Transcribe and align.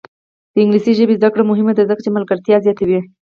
د 0.53 0.55
انګلیسي 0.63 0.91
ژبې 0.99 1.17
زده 1.19 1.29
کړه 1.33 1.43
مهمه 1.51 1.73
ده 1.77 1.83
ځکه 1.89 2.01
چې 2.05 2.15
ملګرتیا 2.15 2.57
زیاتوي. 2.65 2.99